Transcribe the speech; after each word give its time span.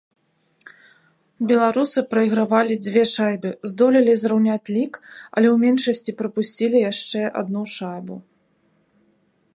Беларусы 1.51 1.99
прайгравалі 2.13 2.77
дзве 2.85 3.03
шайбы, 3.15 3.49
здолелі 3.73 4.13
зраўняць 4.23 4.71
лік, 4.79 4.93
але 5.35 5.47
ў 5.53 5.57
меншасці 5.67 6.11
прапусцілі 6.23 6.77
яшчэ 6.91 7.21
адну 7.43 7.63
шайбу. 7.77 8.15